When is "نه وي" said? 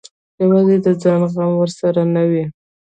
2.15-2.45